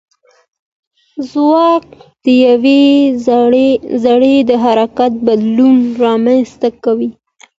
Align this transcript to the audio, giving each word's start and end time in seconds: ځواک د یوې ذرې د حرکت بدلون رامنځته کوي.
ځواک 1.31 1.85
د 2.23 2.25
یوې 2.47 2.83
ذرې 4.03 4.35
د 4.49 4.51
حرکت 4.63 5.11
بدلون 5.27 5.77
رامنځته 6.03 6.69
کوي. 6.83 7.09